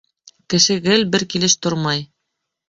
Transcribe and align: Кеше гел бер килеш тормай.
Кеше 0.53 0.77
гел 0.87 1.05
бер 1.17 1.27
килеш 1.35 1.55
тормай. 1.67 2.03